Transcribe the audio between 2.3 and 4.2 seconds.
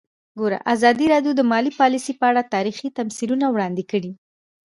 اړه تاریخي تمثیلونه وړاندې کړي.